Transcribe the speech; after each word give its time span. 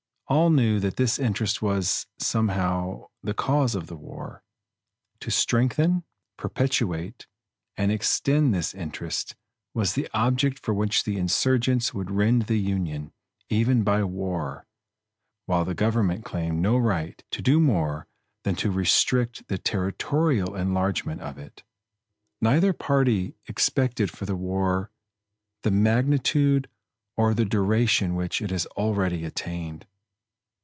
All 0.27 0.49
knew 0.49 0.79
that 0.79 0.95
this 0.95 1.19
interest 1.19 1.61
was, 1.61 2.07
somehow, 2.17 3.07
the 3.21 3.33
cause 3.33 3.75
of 3.75 3.87
the 3.87 3.97
war. 3.97 4.41
To 5.19 5.29
strengthen, 5.29 6.05
perpetuate, 6.37 7.27
and 7.75 7.91
extend 7.91 8.53
this 8.53 8.73
interest 8.73 9.35
was 9.73 9.91
the 9.91 10.07
object 10.13 10.57
for 10.59 10.73
which 10.73 11.03
the 11.03 11.17
insurgents 11.17 11.93
would 11.93 12.09
rend 12.09 12.43
the 12.43 12.55
Union, 12.61 13.11
even 13.49 13.83
by 13.83 14.05
war; 14.05 14.65
while 15.47 15.65
the 15.65 15.73
government 15.75 16.23
claimed 16.23 16.61
no 16.61 16.77
right 16.77 17.21
to 17.31 17.41
do 17.41 17.59
more 17.59 18.07
than 18.43 18.55
to 18.55 18.71
restrict 18.71 19.45
the 19.49 19.57
territorial 19.57 20.55
enlargement 20.55 21.19
of 21.19 21.37
it. 21.37 21.61
Neither 22.39 22.71
party 22.71 23.35
expected 23.47 24.09
for 24.09 24.23
the 24.25 24.37
war 24.37 24.91
the 25.63 25.71
magnitude 25.71 26.69
or 27.17 27.33
the 27.33 27.43
duration 27.43 28.15
which 28.15 28.41
it 28.41 28.51
has 28.51 28.65
already 28.67 29.25
attained. 29.25 29.87